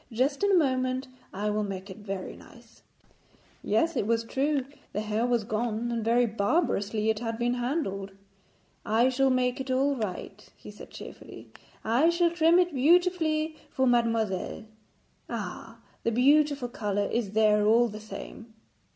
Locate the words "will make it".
1.51-1.97